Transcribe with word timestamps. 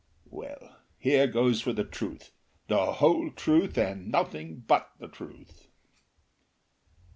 Well, 0.31 0.79
here 0.97 1.27
goes 1.27 1.61
for 1.61 1.73
the 1.73 1.83
truth, 1.83 2.31
the 2.67 2.93
whole 2.93 3.29
truth, 3.29 3.77
and 3.77 4.07
nothing 4.11 4.61
but 4.65 4.89
the 4.97 5.07
truth! 5.07 5.67